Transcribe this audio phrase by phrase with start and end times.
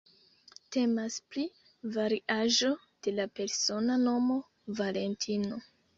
[0.75, 1.43] Temas pri
[1.97, 2.71] variaĵo
[3.09, 4.39] de la persona nomo
[4.81, 5.63] "Valentino".